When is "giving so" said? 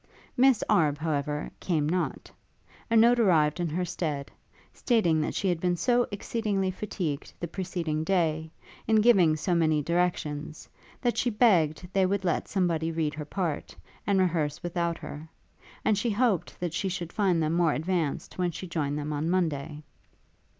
8.95-9.53